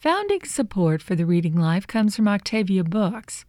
[0.00, 3.44] Founding support for the Reading Life comes from Octavia Books.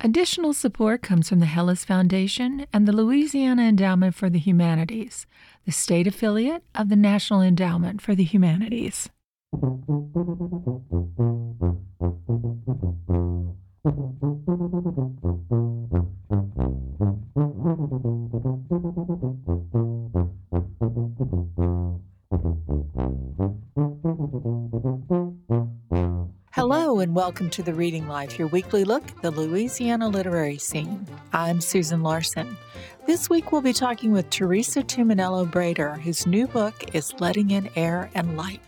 [0.00, 5.26] Additional support comes from the Helis Foundation and the Louisiana Endowment for the Humanities,
[5.66, 9.08] the state affiliate of the National Endowment for the Humanities.
[26.52, 31.06] Hello and welcome to the Reading Life, your weekly look at the Louisiana literary scene.
[31.32, 32.58] I'm Susan Larson.
[33.06, 37.70] This week we'll be talking with Teresa Tumminello Brader, whose new book is Letting in
[37.76, 38.60] Air and Light.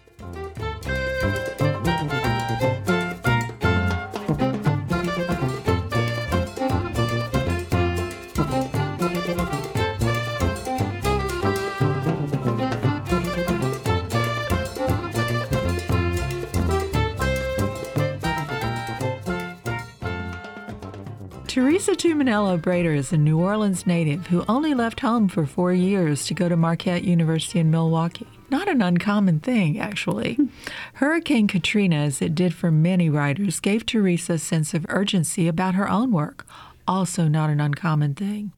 [21.51, 26.25] Teresa Tumminello Brader is a New Orleans native who only left home for four years
[26.27, 28.29] to go to Marquette University in Milwaukee.
[28.51, 30.39] Not an uncommon thing, actually.
[30.95, 35.75] Hurricane Katrina, as it did for many writers, gave Teresa a sense of urgency about
[35.75, 36.47] her own work,
[36.87, 38.53] also not an uncommon thing,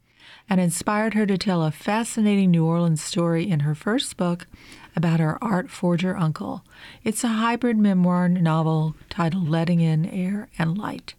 [0.51, 4.47] and inspired her to tell a fascinating New Orleans story in her first book
[4.95, 6.63] about her art forger uncle.
[7.05, 11.15] It's a hybrid memoir novel titled Letting in Air and Light.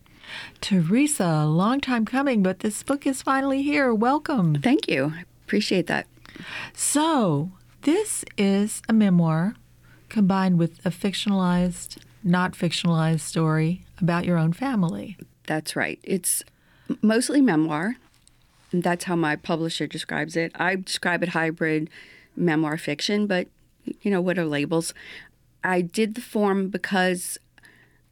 [0.62, 3.94] Teresa, a long time coming, but this book is finally here.
[3.94, 4.56] Welcome.
[4.56, 5.14] Thank you.
[5.16, 6.08] I appreciate that.
[6.74, 9.56] So, this is a memoir
[10.10, 15.18] combined with a fictionalized, not fictionalized story about your own family.
[15.48, 16.00] That's right.
[16.04, 16.44] It's
[17.02, 17.98] mostly memoir.
[18.72, 20.52] And that's how my publisher describes it.
[20.56, 21.90] I describe it hybrid
[22.36, 23.48] memoir fiction, but
[24.02, 24.94] you know, what are labels?
[25.64, 27.38] I did the form because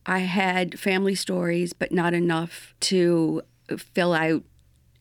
[0.06, 3.42] I had family stories, but not enough to
[3.78, 4.44] fill out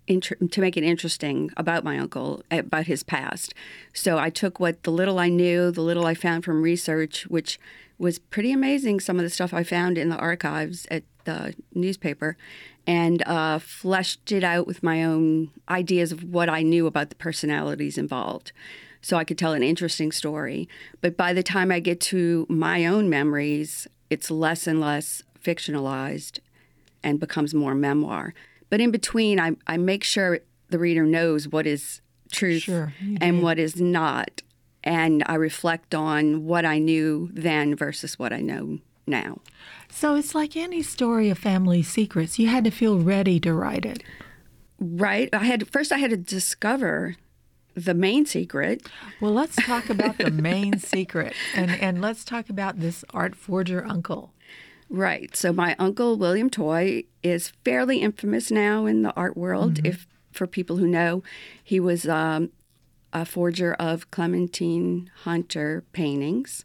[0.09, 3.55] to make it interesting about my uncle, about his past.
[3.95, 7.61] So I took what the little I knew, the little I found from research, which
[7.97, 8.99] was pretty amazing.
[8.99, 12.37] Some of the stuff I found in the archives at the newspaper,
[12.87, 17.15] and uh, fleshed it out with my own ideas of what I knew about the
[17.15, 18.53] personalities involved.
[19.03, 20.69] So I could tell an interesting story.
[21.01, 26.41] But by the time I get to my own memories, it's less and less fictionalized
[27.03, 28.35] and becomes more memoir.
[28.69, 32.01] But in between, I, I make sure the reader knows what is
[32.31, 34.43] truth sure, and what is not.
[34.85, 39.41] And I reflect on what I knew then versus what I know now.
[39.91, 42.39] So it's like any story of family secrets.
[42.39, 44.03] You had to feel ready to write it.
[44.79, 45.29] Right.
[45.35, 47.17] I had first I had to discover
[47.75, 48.87] the main secret.
[49.21, 53.85] Well, let's talk about the main secret and, and let's talk about this art forger
[53.85, 54.33] uncle.
[54.89, 55.37] Right.
[55.37, 59.75] So my uncle William Toye is fairly infamous now in the art world.
[59.75, 59.87] Mm-hmm.
[59.87, 61.23] If for people who know,
[61.63, 62.51] he was um,
[63.13, 66.65] a forger of Clementine Hunter paintings.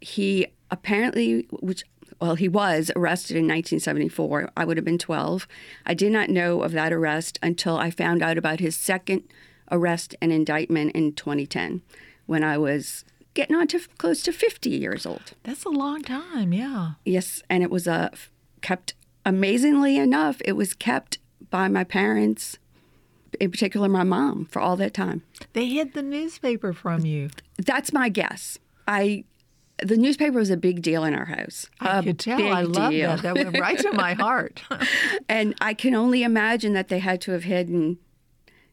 [0.00, 1.84] He apparently, which
[2.20, 4.50] well, he was arrested in 1974.
[4.56, 5.48] I would have been 12.
[5.86, 9.24] I did not know of that arrest until I found out about his second
[9.70, 11.82] arrest and indictment in 2010
[12.26, 13.04] when I was
[13.34, 15.32] getting on to close to 50 years old.
[15.44, 16.92] That's a long time, yeah.
[17.04, 18.10] Yes, and it was uh,
[18.60, 18.94] kept,
[19.24, 21.18] amazingly enough, it was kept
[21.50, 22.58] by my parents,
[23.38, 25.22] in particular my mom, for all that time.
[25.52, 27.30] They hid the newspaper from you.
[27.58, 28.58] That's my guess.
[28.86, 29.24] I
[29.82, 31.70] the newspaper was a big deal in our house.
[31.80, 32.52] I a could tell.
[32.52, 33.22] I love that.
[33.22, 34.62] That went right to my heart.
[35.28, 37.98] and I can only imagine that they had to have hidden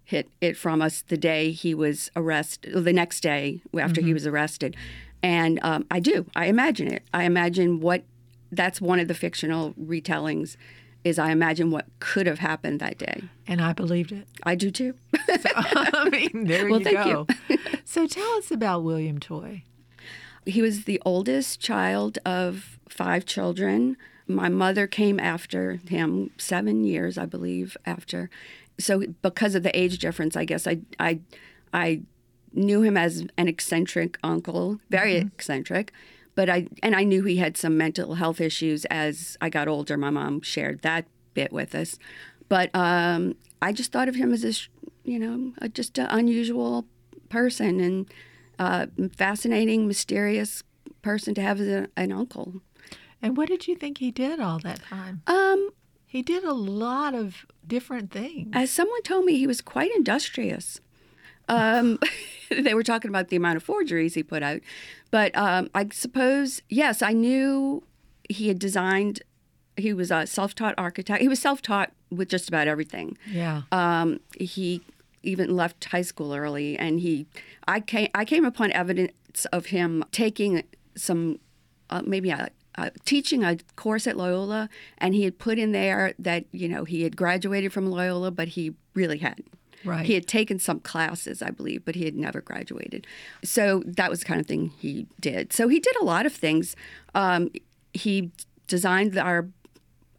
[0.07, 4.07] hit it from us the day he was arrested, the next day after mm-hmm.
[4.07, 4.73] he was arrested.
[5.22, 6.25] And um, I do.
[6.34, 7.03] I imagine it.
[7.13, 8.03] I imagine what
[8.50, 10.56] that's one of the fictional retellings
[11.03, 13.23] is I imagine what could have happened that day.
[13.47, 14.29] And I believed it.
[14.44, 14.94] I do too.
[15.25, 17.28] so, I mean, there well, you thank go.
[17.50, 17.57] You.
[17.84, 19.63] so tell us about William Toye.
[20.46, 23.97] He was the oldest child of five children.
[24.25, 28.29] My mother came after him seven years, I believe, after
[28.79, 31.20] so because of the age difference, I guess I I
[31.74, 32.02] I
[32.53, 35.28] knew him as an eccentric uncle, very mm-hmm.
[35.28, 35.91] eccentric.
[36.35, 39.97] But I and I knew he had some mental health issues as I got older.
[39.97, 41.97] My mom shared that bit with us,
[42.50, 44.70] but um, I just thought of him as this,
[45.03, 46.85] you know, a, just an unusual
[47.30, 48.14] person and
[48.59, 50.64] uh, fascinating, mysterious
[51.02, 52.62] person to have as a, an uncle.
[53.22, 55.22] And what did you think he did all that time?
[55.28, 55.70] Um,
[56.08, 58.50] he did a lot of different things.
[58.54, 60.80] As someone told me, he was quite industrious.
[61.50, 62.00] Um,
[62.50, 64.62] they were talking about the amount of forgeries he put out.
[65.12, 67.84] But um, I suppose, yes, I knew
[68.30, 69.22] he had designed.
[69.76, 71.22] He was a self-taught architect.
[71.22, 73.18] He was self-taught with just about everything.
[73.30, 73.64] Yeah.
[73.74, 74.82] Um, he
[75.24, 77.26] even left high school early, and he,
[77.68, 80.64] I came, I came upon evidence of him taking
[80.96, 81.40] some,
[81.90, 86.14] uh, maybe a, a, teaching a course at Loyola, and he had put in there
[86.20, 89.52] that you know he had graduated from Loyola, but he really hadn't.
[89.84, 90.06] Right.
[90.06, 93.06] He had taken some classes, I believe, but he had never graduated.
[93.44, 95.53] So that was the kind of thing he did.
[95.53, 96.76] So he did a lot of things.
[97.14, 97.52] Um,
[97.94, 98.32] he
[98.68, 99.50] designed our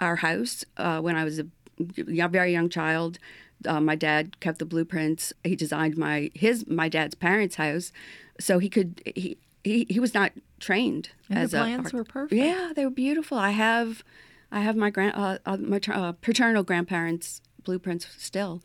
[0.01, 1.47] our house uh, when I was a
[1.79, 3.19] very young child.
[3.67, 5.33] Uh, my dad kept the blueprints.
[5.43, 7.93] He designed my his my dad's parents' house,
[8.39, 12.05] so he could he he, he was not trained And as the a plans were
[12.05, 12.41] perfect.
[12.41, 13.39] Yeah, they were beautiful.
[13.39, 14.03] I have
[14.51, 18.63] I have my grand uh, uh, mater- uh, paternal grandparents' blueprints still,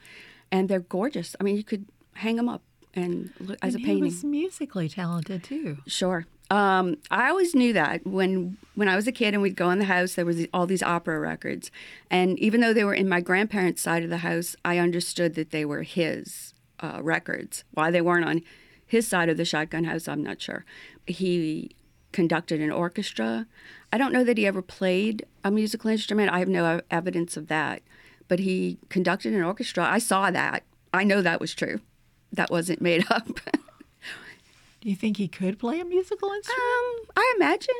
[0.52, 1.36] and they're gorgeous.
[1.40, 2.62] I mean, you could hang them up
[2.94, 3.98] and look as and a painting.
[3.98, 5.80] He was musically talented too.
[5.88, 6.26] Sure.
[6.50, 9.80] Um, I always knew that when when I was a kid and we'd go in
[9.80, 11.72] the house, there was all these opera records,
[12.10, 15.50] and even though they were in my grandparents' side of the house, I understood that
[15.52, 17.64] they were his uh, records.
[17.72, 18.42] Why they weren't on
[18.86, 20.66] his side of the shotgun house, I'm not sure.
[21.08, 21.72] He
[22.12, 23.48] conducted an orchestra.
[23.92, 26.32] I don't know that he ever played a musical instrument.
[26.32, 27.82] I have no evidence of that,
[28.28, 29.84] but he conducted an orchestra.
[29.86, 30.64] I saw that.
[30.94, 31.80] I know that was true.
[32.32, 33.28] That wasn't made up.
[34.82, 36.60] Do you think he could play a musical instrument?
[36.62, 37.76] Um, I imagine.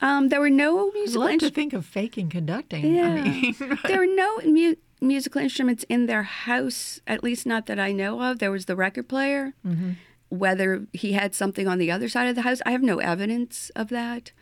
[0.00, 2.94] Um, there were no I'd musical love to think of faking conducting.
[2.94, 3.08] Yeah.
[3.08, 3.54] I mean,
[3.86, 8.22] there were no mu- musical instruments in their house, at least not that I know
[8.22, 8.38] of.
[8.38, 9.54] There was the record player.
[10.30, 13.70] Whether he had something on the other side of the house, I have no evidence
[13.76, 14.32] of that.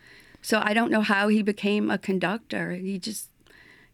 [0.41, 2.71] So I don't know how he became a conductor.
[2.71, 3.29] He just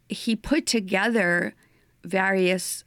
[0.07, 1.53] he put together
[2.03, 2.83] various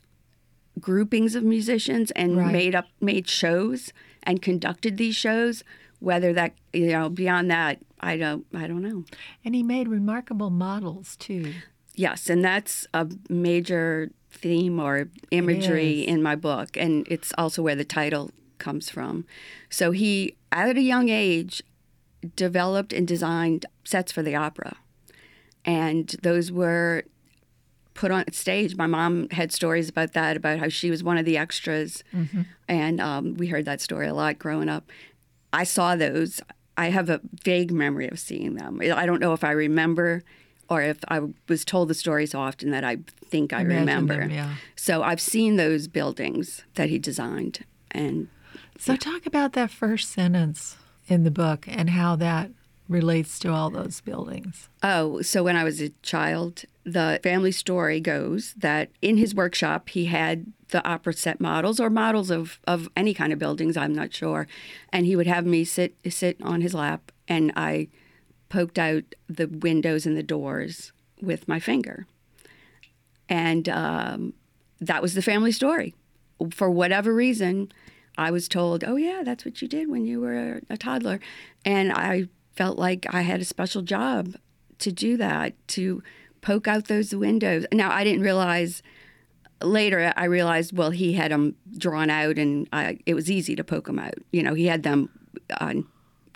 [0.81, 2.53] groupings of musicians and Right.
[2.53, 5.63] made up made shows and conducted these shows.
[6.01, 9.05] Whether that you know beyond that, I don't I don't know.
[9.45, 11.53] and he made remarkable models too.
[11.95, 17.77] Yes, and that's a major theme or imagery in my book, and it's also where
[17.77, 19.25] the title comes from.
[19.71, 21.63] So he, at a young age,
[22.37, 24.77] developed and designed sets for the opera,
[25.65, 27.05] and those were
[27.95, 28.77] put on stage.
[28.77, 32.03] My mom had stories about that, about how she was one of the extras,
[32.69, 34.91] and um, we heard that story a lot growing up.
[35.53, 36.41] I saw those.
[36.77, 38.81] I have a vague memory of seeing them.
[38.81, 40.23] I don't know if I remember
[40.71, 44.17] or if I was told the story so often that I think I Imagine remember.
[44.21, 44.55] them, yeah.
[44.75, 48.29] So I've seen those buildings that he designed, and
[48.79, 50.77] So talk about that first sentence
[51.07, 52.51] in the book and how that
[52.89, 54.69] relates to all those buildings.
[54.83, 59.89] Oh, so when I was a child, the family story goes that in his workshop
[59.91, 63.95] he had the opera set models or models of, of any kind of buildings, I'm
[63.95, 64.47] not sure.
[64.93, 67.89] And he would have me sit sit on his lap and I
[68.49, 72.07] poked out the windows and the doors with my finger.
[73.29, 74.35] And um,
[74.81, 75.95] that was the family story.
[76.51, 77.71] For whatever reason,
[78.19, 81.21] I was told, oh, yeah, that's what you did when you were a toddler.
[81.65, 84.35] And I felt like I had a special job
[84.81, 86.03] to do that, to
[86.43, 87.65] poke out those windows.
[87.73, 88.83] Now, I didn't realize
[89.63, 93.65] later, I realized, well, he had them drawn out and I, it was easy to
[93.65, 94.15] poke them out.
[94.33, 95.09] You know, he had them
[95.61, 95.75] uh,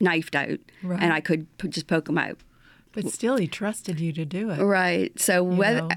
[0.01, 1.03] knifed out Right.
[1.03, 2.39] and I could p- just poke them out.
[2.93, 4.63] But still, he trusted you to do it.
[4.63, 5.19] Right.
[5.21, 5.89] So whether know?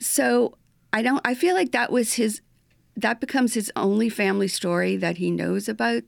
[0.00, 0.56] so
[0.94, 2.40] I don't I feel like that was his
[3.00, 6.02] that becomes his only family story that he knows about.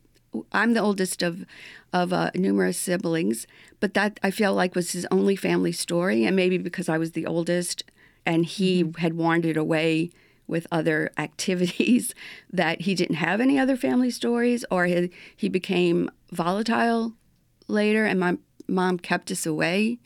[0.53, 1.45] I'm the oldest of
[1.93, 3.47] of uh, numerous siblings,
[3.81, 7.13] but that I feel like was his only family story and maybe because I was
[7.13, 7.83] the oldest
[8.25, 10.11] and he had wandered away
[10.47, 12.15] with other activities
[12.53, 17.15] that he didn't have any other family stories or he, he became volatile
[17.67, 18.37] later and my
[18.69, 19.99] mom kept us away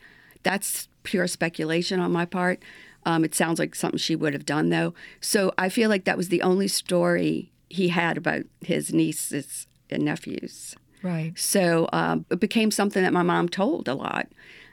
[0.45, 2.63] that's pure speculation on my part.
[3.07, 4.95] Um, it sounds like something she would have done, though.
[5.21, 10.05] So I feel like that was the only story he had about his nieces and
[10.05, 10.75] nephews.
[11.03, 11.39] Right.
[11.39, 14.29] So um, it became something that my mom told a lot.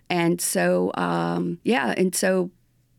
[0.09, 2.51] And so, um, yeah, and so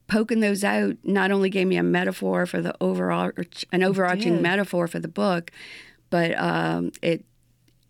[0.06, 3.32] poking those out not only gave me a metaphor for the overall,
[3.72, 5.50] an overarching metaphor for the book,
[6.10, 7.24] but um, it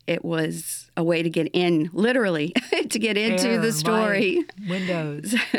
[0.06, 2.52] it was a way to get in, literally,
[2.88, 4.36] to get into Air the story.
[4.36, 5.34] light, windows.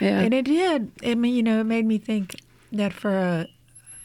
[0.00, 0.20] yeah.
[0.20, 0.92] And it did.
[1.04, 2.36] I mean, you know, it made me think
[2.72, 3.48] that for a,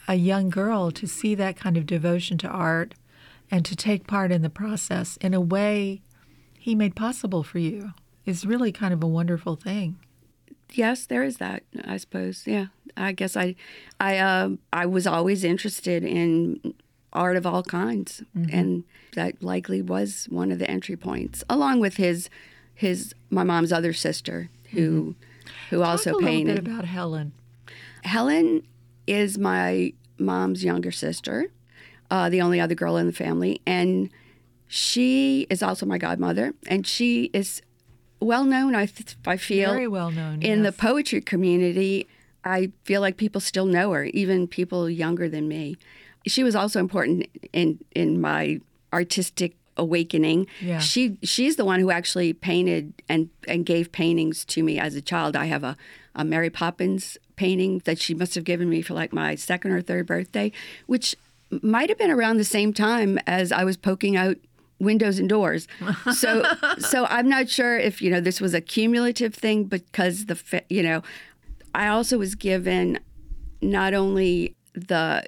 [0.08, 2.94] a young girl to see that kind of devotion to art
[3.52, 6.02] and to take part in the process in a way
[6.58, 7.92] he made possible for you
[8.26, 9.98] is really kind of a wonderful thing.
[10.72, 11.64] yes, there is that.
[11.86, 12.44] I suppose.
[12.48, 13.56] Yeah, I guess I,
[14.00, 16.74] I, um I was always interested in
[17.14, 18.84] art of all kinds, and
[19.16, 22.30] that likely was one of the entry points, along with his,
[22.74, 25.16] his my mom's other sister, who
[25.70, 26.64] who also Talk a little painted.
[26.64, 27.32] bit about Helen.
[28.04, 28.64] Helen
[29.08, 31.48] is my mom's younger sister,
[32.12, 34.10] uh, the only other girl in the family, and
[34.68, 37.62] she is also my godmother, and she is
[38.20, 38.76] well known.
[38.76, 40.42] I th- I feel Very well known.
[40.42, 42.08] in the poetry community.
[42.46, 45.78] I feel like people still know her, even people younger than me.
[46.26, 48.60] She was also important in in my
[48.92, 50.48] artistic awakening.
[50.62, 50.80] Yeah.
[50.80, 55.02] She she's the one who actually painted and and gave paintings to me as a
[55.02, 55.36] child.
[55.36, 55.76] I have a,
[56.16, 59.82] a Mary Poppins painting that she must have given me for like my second or
[59.82, 60.52] third birthday,
[60.86, 61.16] which
[61.62, 64.38] might have been around the same time as I was poking out
[64.80, 65.68] windows and doors.
[66.14, 66.44] So
[66.80, 70.84] so I'm not sure if you know this was a cumulative thing because the you
[70.84, 71.02] know
[71.74, 73.00] I also was given
[73.62, 75.24] not only the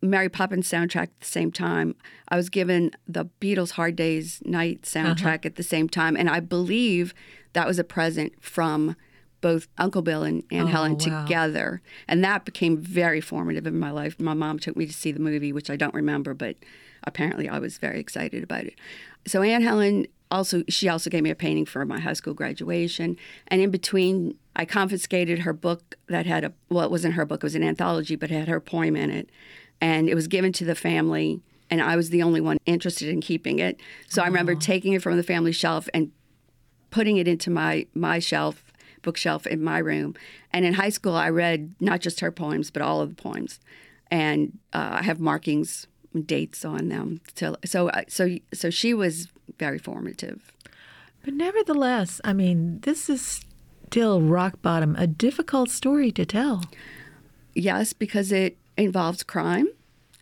[0.00, 1.94] Mary Poppins soundtrack at the same time.
[2.28, 5.14] I was given the Beatles Hard Days Night uh-huh.
[5.14, 6.16] soundtrack at the same time.
[6.16, 7.14] And I believe
[7.52, 8.96] that was a present from
[9.40, 11.22] both Uncle Bill and Aunt Oh, Helen wow.
[11.24, 11.80] together.
[12.06, 14.18] And that became very formative in my life.
[14.18, 16.56] My mom took me to see the movie, which I don't remember, but
[17.04, 18.74] apparently I was very excited about it.
[19.26, 23.16] So Aunt Helen also she also gave me a painting for my high school graduation.
[23.48, 27.42] And in between I confiscated her book that had a well, it wasn't her book,
[27.42, 29.30] it was an anthology, but it had her poem in it
[29.80, 33.20] and it was given to the family and i was the only one interested in
[33.20, 33.78] keeping it.
[34.08, 36.10] So i remember taking it from the family shelf and
[36.90, 38.64] putting it into my my shelf
[39.02, 40.14] bookshelf in my room.
[40.52, 43.60] And in high school i read not just her poems but all of the poems.
[44.10, 45.86] And uh, i have markings
[46.24, 50.52] dates on them so so so so she was very formative.
[51.24, 53.40] But nevertheless, I mean, this is
[53.86, 56.64] still rock bottom, a difficult story to tell.
[57.54, 59.68] yes because it involves crime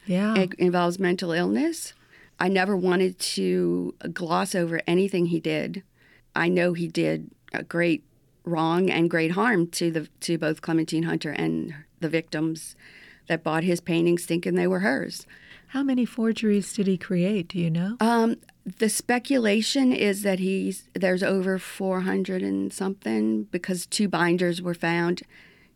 [0.07, 0.35] Yeah.
[0.37, 1.93] It involves mental illness.
[2.39, 5.83] I never wanted to gloss over anything he did.
[6.35, 8.05] I know he did a great
[8.45, 12.77] wrong and great harm to the to both Clementine Hunter and the victims
[13.27, 15.27] that bought his paintings thinking they were hers.
[15.69, 17.49] How many forgeries did he create?
[17.49, 17.97] Do you know?
[18.01, 18.37] Um,
[18.79, 25.23] the speculation is that he's there's over 400 and something because two binders were found.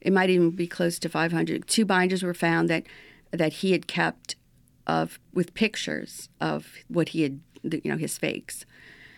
[0.00, 1.66] It might even be close to 500.
[1.66, 2.84] Two binders were found that
[3.32, 4.36] that he had kept
[4.86, 8.64] of with pictures of what he had, you know, his fakes.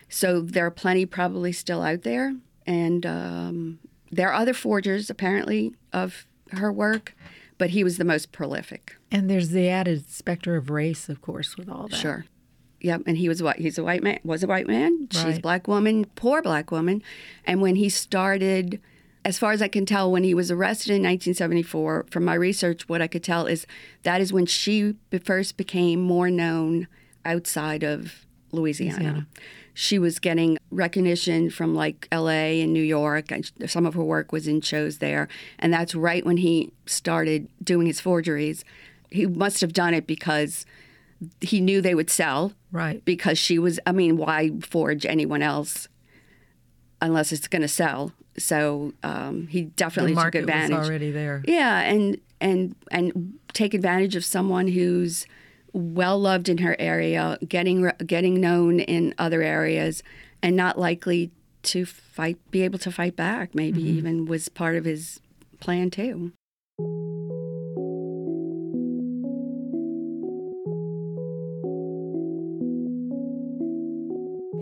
[0.09, 2.35] So there are plenty probably still out there,
[2.67, 3.79] and um,
[4.11, 7.15] there are other forgers apparently of her work,
[7.57, 8.95] but he was the most prolific.
[9.11, 11.97] and there's the added specter of race, of course, with all that.
[11.97, 12.25] Sure.
[12.81, 13.55] Yep, and he was what?
[13.57, 14.19] He's a white man.
[14.23, 15.07] Was a white man.
[15.09, 17.01] She's a black woman, poor black woman.
[17.45, 18.81] And when he started,
[19.25, 22.87] as far as I can tell, when he was arrested in 1974, from my research,
[22.89, 23.65] what I could tell is
[24.03, 26.87] that is when she first became more known
[27.25, 28.97] outside of Louisiana.
[28.97, 29.27] Louisiana.
[29.75, 32.61] She was getting recognition from like L.A.
[32.61, 35.27] and New York, and some of her work was in shows there.
[35.57, 38.63] And that's right when he started doing his forgeries.
[39.09, 40.65] He must have done it because
[41.41, 43.03] he knew they would sell Right.
[43.05, 45.87] because she was i mean why forge anyone else
[47.01, 51.43] unless it's going to sell so um, he definitely took advantage was already there.
[51.45, 55.25] yeah and and and take advantage of someone who's
[55.73, 60.03] well loved in her area getting getting known in other areas
[60.41, 61.31] and not likely
[61.63, 65.19] to fight be able to fight back maybe even was part of his
[65.59, 66.31] plan too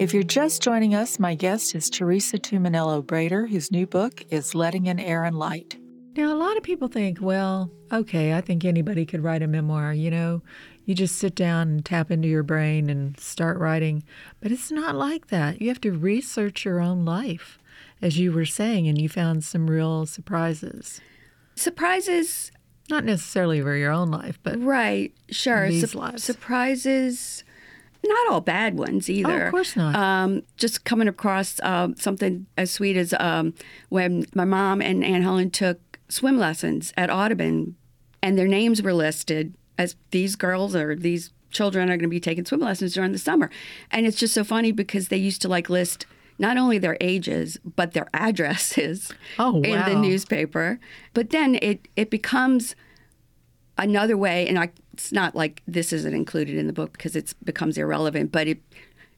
[0.01, 4.55] If you're just joining us, my guest is Teresa Tumminello Brader, whose new book is
[4.55, 5.77] Letting in Air and Light.
[6.17, 9.93] Now, a lot of people think, well, okay, I think anybody could write a memoir.
[9.93, 10.41] You know,
[10.85, 14.01] you just sit down and tap into your brain and start writing.
[14.41, 15.61] But it's not like that.
[15.61, 17.59] You have to research your own life,
[18.01, 20.99] as you were saying, and you found some real surprises.
[21.53, 22.51] surprises
[22.89, 25.69] Not necessarily for your own life, but Right, sure.
[25.69, 26.23] these Sup- lives.
[26.23, 27.43] Surprises,
[28.03, 29.43] not all bad ones either.
[29.43, 29.95] Oh, of course not.
[29.95, 33.53] Um, just coming across um, something as sweet as um,
[33.89, 37.75] when my mom and Aunt Helen took swim lessons at Audubon,
[38.23, 42.19] and their names were listed as these girls or these children are going to be
[42.19, 43.49] taking swim lessons during the summer.
[43.91, 46.05] And it's just so funny because they used to like list
[46.39, 50.79] not only their ages but their addresses Oh, in the newspaper.
[51.13, 52.75] But then it it becomes
[53.77, 57.33] another way, and I, it's not like this isn't included in the book because it
[57.43, 58.59] becomes irrelevant, but it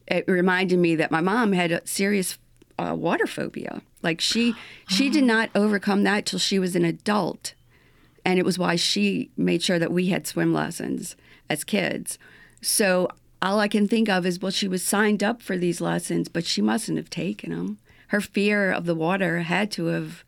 [0.07, 2.37] it reminded me that my mom had a serious
[2.77, 3.81] uh, water phobia.
[4.01, 4.53] Like she
[4.87, 7.53] she did not overcome that till she was an adult,
[8.25, 11.15] and it was why she made sure that we had swim lessons
[11.49, 12.17] as kids.
[12.61, 13.07] So
[13.41, 16.45] all I can think of is well, she was signed up for these lessons, but
[16.45, 17.77] she mustn't have taken them.
[18.07, 20.23] her fear of the water had to have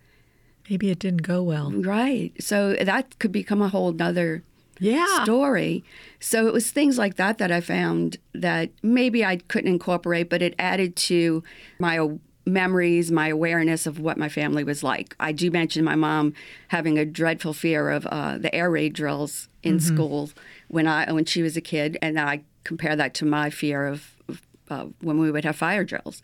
[0.70, 1.72] Maybe it didn't go well.
[1.72, 2.32] right.
[2.40, 4.42] So that could become a whole nother
[4.80, 5.24] Yeah.
[5.24, 5.84] story.
[6.20, 10.42] So it was things like that that I found that maybe I couldn't incorporate, but
[10.42, 11.44] it added to
[11.80, 12.10] my
[12.46, 15.16] memories, my awareness of what my family was like.
[15.20, 16.34] I do mention my mom
[16.68, 20.30] having a dreadful fear of uh, the air raid drills in school
[20.68, 24.16] when I when she was a kid, and I compare that to my fear of,
[24.28, 26.22] of uh, when we would have fire drills.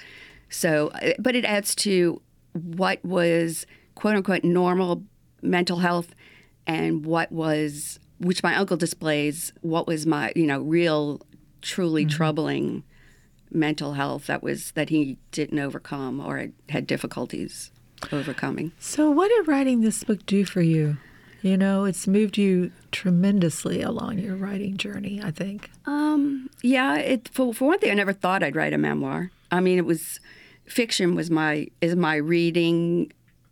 [0.49, 2.21] So, uh, but it adds to
[2.53, 3.65] what was
[3.95, 5.03] quote unquote normal
[5.41, 6.13] mental health
[6.67, 11.21] and what was, which my uncle displays, what was my, you know, real,
[11.61, 12.83] truly troubling
[13.49, 17.71] mental health that was, that he didn't overcome or had, had difficulties
[18.11, 18.71] overcoming.
[18.79, 20.97] So, what did writing this book do for you?
[21.41, 25.71] You know, it's moved you tremendously along your writing journey, I think.
[25.87, 29.31] Um, yeah, it, for, for one thing, I never thought I'd write a memoir.
[29.51, 30.19] I mean, it was,
[30.65, 33.11] fiction was my, is my reading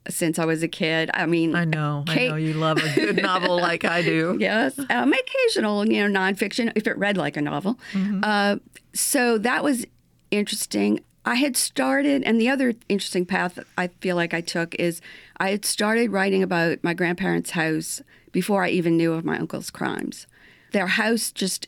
[0.10, 1.10] since I was a kid.
[1.13, 2.04] I mean, I know.
[2.08, 4.38] I know you love a good novel like I do.
[4.39, 7.80] yes, um, occasional, you know, nonfiction if it read like a novel.
[8.24, 8.58] Uh,
[8.94, 9.86] so that was
[10.32, 11.01] interesting.
[11.25, 15.01] I had started, and the other interesting path I feel like I took is
[15.38, 18.01] I had started writing about my grandparents' house
[18.32, 20.28] before I even knew of my uncle's crimes.
[20.72, 21.68] Their house, just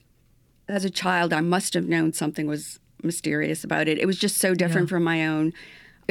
[0.67, 3.97] as a child, I must have known something was mysterious about it.
[3.97, 5.53] It was just so different from my own.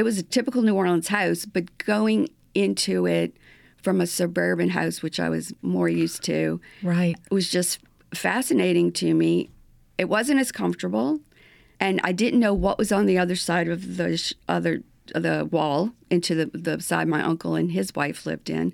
[0.00, 3.36] It was a typical New Orleans house, but going into it
[3.82, 7.16] from a suburban house, which I was more used to, Right.
[7.30, 7.80] was just
[8.14, 9.50] fascinating to me.
[9.98, 11.20] It wasn't as comfortable,
[11.78, 14.82] and I didn't know what was on the other side of the sh- other
[15.14, 18.72] the wall into the the side my uncle and his wife lived in.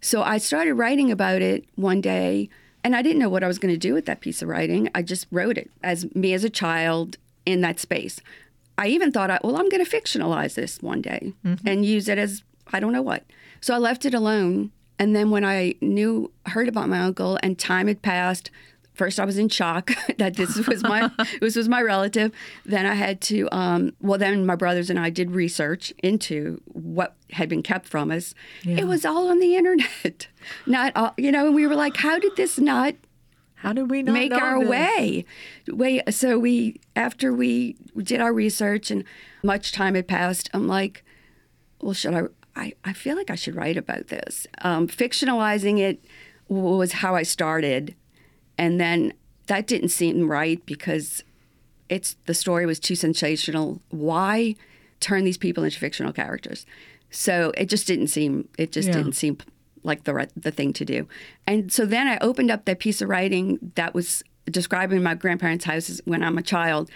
[0.00, 2.48] So I started writing about it one day,
[2.84, 4.88] and I didn't know what I was going to do with that piece of writing.
[4.94, 8.20] I just wrote it as me as a child in that space.
[8.78, 11.34] I even thought, I, well, I'm going to fictionalize this one day
[11.66, 12.42] and use it as
[12.72, 13.24] I don't know what.
[13.60, 14.70] So I left it alone.
[14.98, 18.50] And then when I knew, heard about my uncle, and time had passed,
[18.94, 21.10] first I was in shock that this was my
[21.40, 22.32] this was my relative.
[22.64, 27.16] Then I had to, um, well, then my brothers and I did research into what
[27.30, 28.34] had been kept from us.
[28.62, 28.78] Yeah.
[28.78, 30.28] It was all on the internet,
[30.66, 31.46] not all, you know.
[31.46, 32.94] And we were like, how did this not
[33.60, 34.68] How did we not make our this?
[34.68, 35.24] way.
[35.68, 39.04] Wait, so we after we did our research and
[39.42, 41.04] much time had passed, I'm like,
[41.80, 42.22] well, should I?
[42.56, 44.46] I, I feel like I should write about this.
[44.62, 46.04] Um, fictionalizing it
[46.48, 47.94] was how I started,
[48.56, 49.12] and then
[49.46, 51.22] that didn't seem right because
[51.88, 53.80] it's the story was too sensational.
[53.90, 54.54] Why
[55.00, 56.66] turn these people into fictional characters?
[57.10, 58.48] So it just didn't seem.
[58.58, 58.94] It just Yeah.
[58.94, 59.38] didn't seem
[59.82, 61.08] like the the thing to do.
[61.46, 65.64] And so then I opened up that piece of writing that was describing my grandparents'
[65.64, 66.90] houses when I'm a child,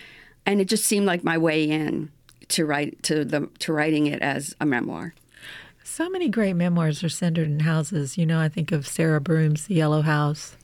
[0.46, 2.10] and it just seemed like my way in
[2.48, 5.14] to write to the to writing it as a memoir.
[5.84, 8.16] So many great memoirs are centered in houses.
[8.16, 10.56] You know, I think of Sarah Broom's The Yellow House.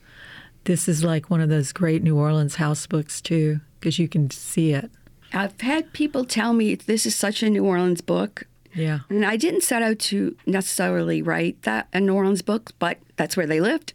[0.65, 4.31] This is like one of those great New Orleans house books, too, because you can
[4.31, 4.91] see it.
[5.33, 8.47] I've had people tell me this is such a New Orleans book.
[8.75, 9.01] Yeah.
[9.09, 13.37] And I didn't set out to necessarily write that a New Orleans book, but that's
[13.37, 13.93] where they lived.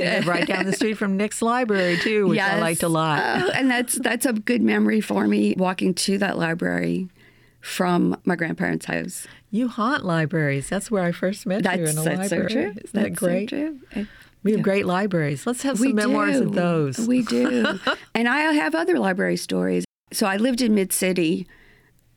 [0.00, 3.20] And right down the street from Nix library, too, which I liked a lot.
[3.42, 7.08] Oh, and that's that's a good memory for me walking to that library
[7.60, 9.26] from my grandparents' house.
[9.50, 10.68] you haunt libraries.
[10.68, 12.60] That's where I first met you That's, in a that's so true.
[12.62, 13.48] Isn't that That's so great?
[13.48, 13.80] true.
[13.92, 14.08] And
[14.44, 15.46] We have great libraries.
[15.46, 16.44] Let's have some we memoirs do.
[16.44, 16.98] of those.
[17.06, 17.78] We do.
[18.14, 19.84] and I have other library stories.
[20.12, 21.46] So I lived in Mid City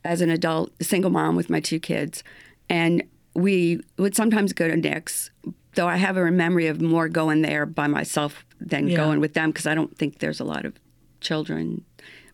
[0.04, 2.22] as an adult, single mom with my two kids,
[2.68, 3.02] and
[3.34, 5.30] we would sometimes go to Nix.
[5.74, 8.96] Though I have a memory of more going there by myself than Yeah.
[8.96, 10.74] going with them because I don't think there's a lot of
[11.20, 11.84] children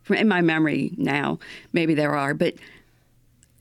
[0.09, 1.39] in my memory now.
[1.71, 2.55] Maybe there are, but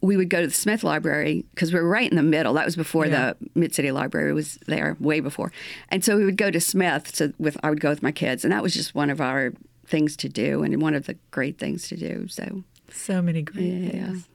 [0.01, 2.55] we would go to the Smith Library because we were right in the middle.
[2.55, 3.35] That was before Yeah.
[3.40, 5.53] the Mid City Library was there, way before.
[5.90, 7.14] And so we would go to Smith.
[7.14, 9.53] So with I would go with my kids, and that was just one of our
[9.87, 12.27] things to do, and one of the great things to do.
[12.29, 13.90] So So many great Yeah.
[13.90, 14.29] things.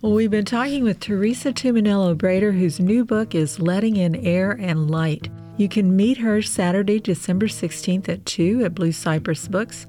[0.00, 4.52] Well, we've been talking with Teresa Tumminello Brader, whose new book is Letting in Air
[4.52, 5.28] and Light.
[5.56, 9.86] You can meet her Saturday, December 16th at 2 at Blue Cypress Books,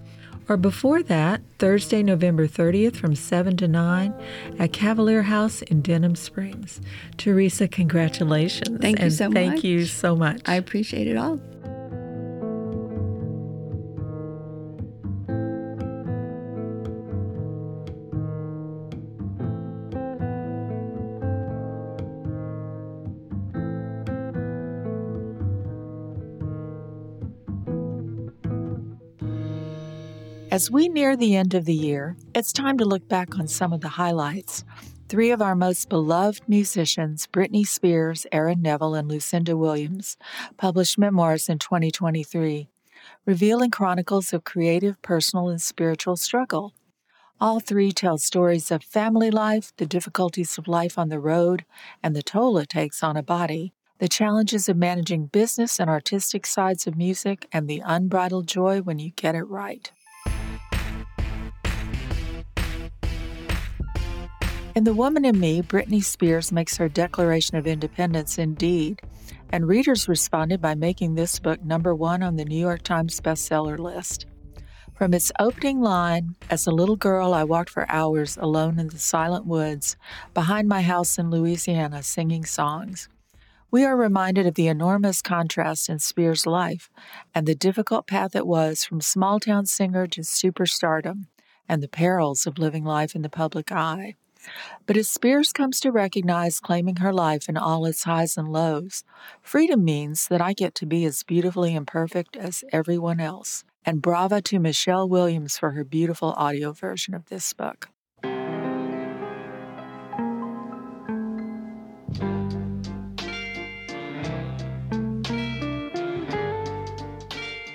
[0.49, 4.12] or before that, Thursday, November 30th from 7 to 9
[4.57, 6.81] at Cavalier House in Denham Springs.
[7.17, 8.79] Teresa, congratulations.
[8.81, 9.43] Thank you so Thank much.
[9.43, 10.41] Thank you so much.
[10.47, 11.39] I appreciate it all.
[30.60, 33.72] As we near the end of the year, it's time to look back on some
[33.72, 34.65] of the highlights.
[35.08, 40.17] Three of our most beloved musicians, Britney Spears, Aaron Neville, and Lucinda Williams,
[40.58, 42.67] published memoirs in 2023,
[43.26, 46.74] revealing chronicles of creative, personal, and spiritual struggle.
[47.39, 51.63] All three tell stories of family life, the difficulties of life on the road,
[52.04, 56.45] and the toll it takes on a body, the challenges of managing business and artistic
[56.45, 59.93] sides of music, and the unbridled joy when you get it right.
[64.79, 69.01] In The Woman in Me, Britney Spears makes her declaration of independence indeed,
[69.49, 73.77] and readers responded by making this book number one on the New York Times bestseller
[73.77, 74.25] list.
[74.95, 78.99] From its opening line, as a little girl, I walked for hours alone in the
[78.99, 79.97] silent woods
[80.33, 83.09] behind my house in Louisiana singing songs.
[83.71, 86.89] We are reminded of the enormous contrast in Spears' life
[87.35, 91.25] and the difficult path it was from small town singer to superstardom
[91.67, 94.15] and the perils of living life in the public eye.
[94.86, 99.04] But as Spears comes to recognize claiming her life in all its highs and lows,
[99.41, 104.41] freedom means that I get to be as beautifully imperfect as everyone else and brava
[104.41, 107.89] to Michelle Williams for her beautiful audio version of this book.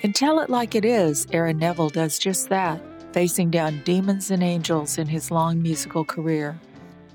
[0.03, 2.79] In Tell It Like It Is, Aaron Neville does just that,
[3.15, 6.59] facing down demons and angels in his long musical career.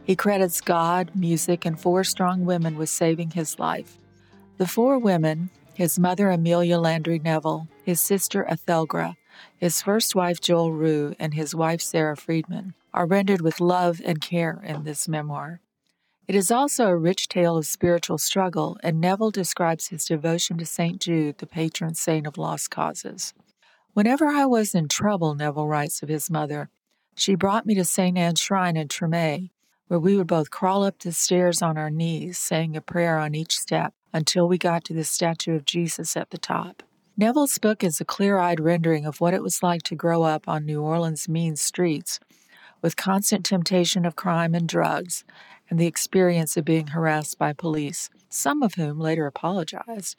[0.06, 3.98] He credits God, music, and four strong women with saving his life.
[4.60, 9.18] The four women, his mother Amelia Landry Neville, his sister Athelgra,
[9.58, 14.22] his first wife Joel Roux, and his wife Sarah Friedman, are rendered with love and
[14.22, 15.60] care in this memoir.
[16.30, 20.66] It is also a rich tale of spiritual struggle, and Neville describes his devotion to
[20.66, 21.02] St.
[21.02, 23.34] Jude, the patron saint of lost causes.
[24.00, 26.70] Whenever I was in trouble, Neville writes of his mother,
[27.18, 28.18] she brought me to St.
[28.18, 29.50] Anne's Shrine in Treme,
[29.90, 33.36] where we would both crawl up the stairs on our knees, saying a prayer on
[33.36, 36.82] each step, until we got to the statue of Jesus at the top.
[37.18, 40.48] Neville's book is a clear eyed rendering of what it was like to grow up
[40.48, 42.22] on New Orleans' mean streets,
[42.82, 45.26] with constant temptation of crime and drugs,
[45.70, 50.16] and the experience of being harassed by police, some of whom later apologized,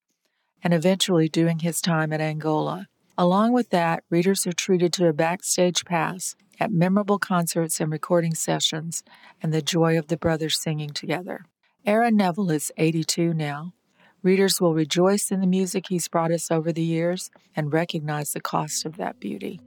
[0.63, 2.90] and eventually doing his time at Angola.
[3.21, 8.35] Along with that, readers are treated to a backstage pass at memorable concerts and recording
[8.35, 9.05] sessions
[9.43, 11.45] and the joy of the brothers singing together.
[11.85, 13.75] Aaron Neville is 82 now,
[14.23, 18.41] Readers will rejoice in the music he's brought us over the years and recognize the
[18.41, 19.61] cost of that beauty.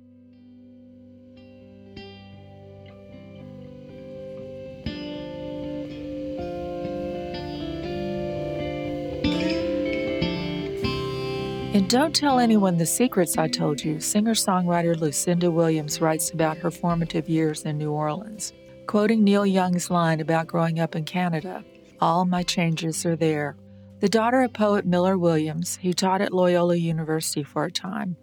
[11.74, 16.58] In Don't Tell Anyone the Secrets I Told You, singer songwriter Lucinda Williams writes about
[16.58, 18.54] her formative years in New Orleans.
[18.86, 21.66] Quoting Neil Young's line about growing up in Canada
[22.00, 23.58] All my changes are there,
[24.02, 28.18] the daughter of poet Miller Williams, who taught at Loyola University for a time,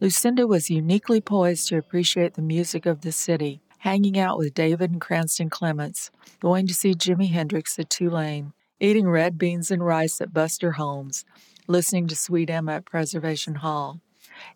[0.00, 4.90] Lucinda was uniquely poised to appreciate the music of the city, hanging out with David
[4.90, 10.22] and Cranston Clements, going to see Jimi Hendrix at Tulane, eating red beans and rice
[10.22, 11.26] at Buster Holmes,
[11.68, 14.00] listening to Sweet Emma at Preservation Hall.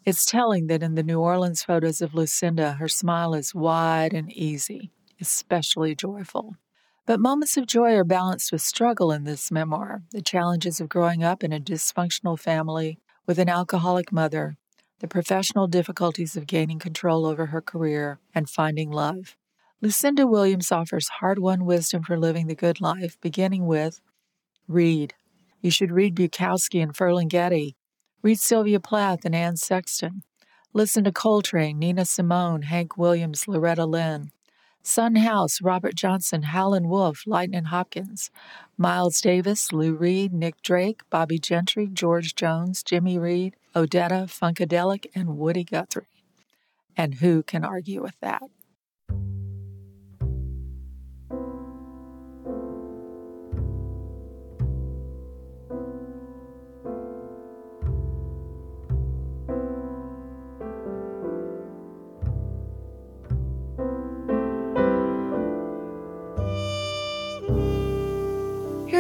[0.05, 4.33] It's telling that in the New Orleans photos of Lucinda, her smile is wide and
[4.33, 6.57] easy, especially joyful.
[7.07, 11.25] But moments of joy are balanced with struggle in this memoir the challenges of growing
[11.25, 14.57] up in a dysfunctional family with an alcoholic mother,
[15.01, 19.37] the professional difficulties of gaining control over her career, and finding love.
[19.81, 24.01] Lucinda Williams offers hard won wisdom for living the good life, beginning with
[24.69, 25.15] read.
[25.61, 27.75] You should read Bukowski and Ferlinghetti.
[28.23, 30.23] Read Sylvia Plath and Anne Sexton.
[30.73, 34.31] Listen to Coltrane, Nina Simone, Hank Williams, Loretta Lynn.
[34.83, 38.31] Son House, Robert Johnson, Howlin' Wolf, Lightnin' Hopkins,
[38.79, 45.37] Miles Davis, Lou Reed, Nick Drake, Bobbie Gentry, George Jones, Jimmy Reed, Odetta, Funkadelic, and
[45.37, 46.07] Woody Guthrie.
[46.97, 48.45] And who can argue with that?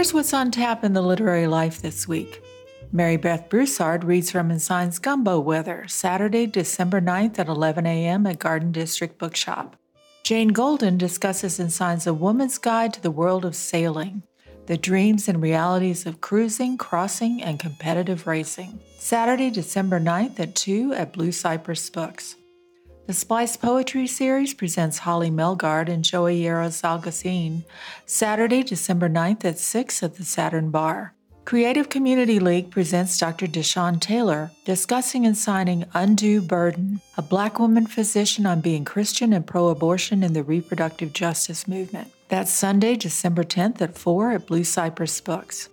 [0.00, 2.42] Here's what's on tap in the literary life this week.
[2.90, 8.26] Mary Beth Broussard reads from Ensign's Gumbo Weather, Saturday, December 9th at 11 a.m.
[8.26, 9.76] at Garden District Bookshop.
[10.22, 14.22] Jane Golden discusses Ensign's A Woman's Guide to the World of Sailing,
[14.64, 18.80] the dreams and realities of cruising, crossing, and competitive racing.
[18.96, 22.36] Saturday, December 9th at 2 at Blue Cypress Books.
[23.10, 27.64] The Splice Poetry Series presents Holly Melgard and Joey Yearous-Algozin
[28.06, 31.12] Saturday, December 9th at 6 at the Saturn Bar.
[31.44, 33.48] Creative Community League presents Dr.
[33.48, 39.44] Deshawn Taylor discussing and signing Undue Burden, a black woman physician on being Christian and
[39.44, 42.12] pro abortion in the reproductive justice movement.
[42.28, 45.68] That's Sunday, December 10th at 4 at Blue Cypress Books.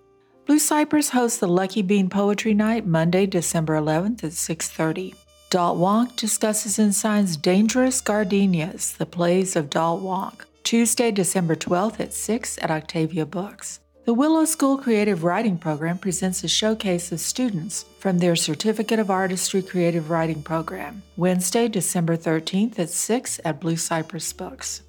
[0.48, 5.14] Blue Cypress hosts the Lucky Bean Poetry Night Monday, December 11th at 6:30.
[5.50, 12.02] Dalt Wonk discusses and signs Dangerous Gardenias, the plays of Dalt Wonk, Tuesday, December 12th
[12.02, 13.80] at 6 at Octavia Books.
[14.04, 19.10] The Willow School Creative Writing Program presents a showcase of students from their Certificate of
[19.10, 24.82] Artistry Creative Writing Program, Wednesday, December 13th at 6 at Blue Cypress Books.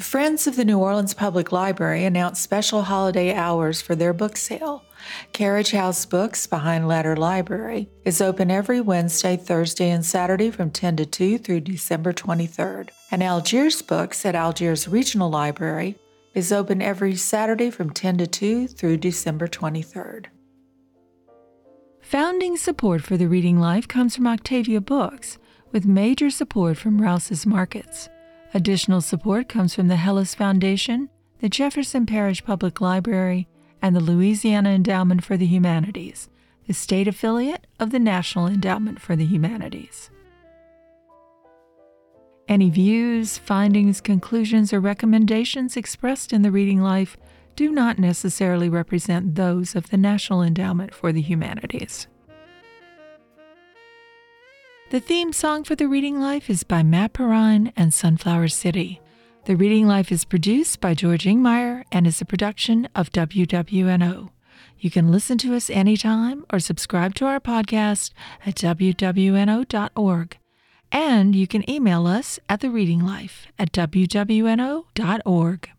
[0.00, 4.38] The Friends of the New Orleans Public Library announced special holiday hours for their book
[4.38, 4.82] sale.
[5.34, 10.96] Carriage House Books behind Latter Library is open every Wednesday, Thursday, and Saturday from 10
[10.96, 12.88] to 2 through December 23rd.
[13.10, 15.98] And Algiers Books at Algiers Regional Library
[16.32, 20.28] is open every Saturday from 10 to 2 through December 23rd.
[22.00, 25.36] Founding support for the Reading Life comes from Octavia Books,
[25.72, 28.08] with major support from Rouse's Markets.
[28.52, 31.08] Additional support comes from the Helis Foundation,
[31.38, 33.46] the Jefferson Parish Public Library,
[33.80, 36.28] and the Louisiana Endowment for the Humanities,
[36.66, 40.10] the state affiliate of the National Endowment for the Humanities.
[42.48, 47.16] Any views, findings, conclusions, or recommendations expressed in the Reading Life
[47.54, 52.08] do not necessarily represent those of the National Endowment for the Humanities.
[54.90, 59.00] The theme song for The Reading Life is by Matt Perrine and Sunflower City.
[59.44, 64.30] The Reading Life is produced by George Ingmire and is a production of WWNO.
[64.80, 68.10] You can listen to us anytime or subscribe to our podcast
[68.44, 70.38] at WWNO.org.
[70.90, 75.68] And you can email us at the Reading Life at WWNO.org.